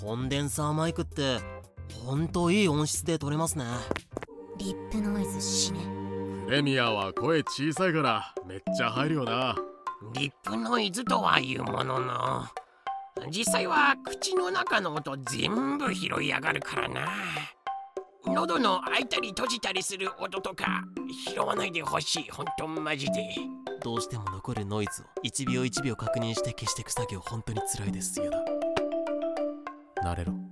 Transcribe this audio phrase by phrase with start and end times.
[0.00, 1.38] コンデンサーマイクって
[2.04, 3.64] ほんといい音質で撮れますね。
[4.58, 5.80] リップノイズ死ね。
[6.46, 9.56] プレミアは声小さいからめっちゃ入るよな。
[10.14, 12.44] リップノイズとはいうものの
[13.30, 17.08] 実際は口の中の音全部拾い上がるからな。
[18.24, 20.82] 喉の開いたり閉じたりする音とか
[21.26, 22.30] 拾わないでほしい。
[22.30, 23.12] ほんとマジで。
[23.82, 28.57] どうしても残るノイズを1秒1秒確認して消していく作業本当に辛いですやだ
[30.02, 30.47] なれろ。